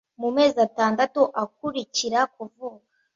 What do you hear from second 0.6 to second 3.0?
atandatu akurikira kuvuka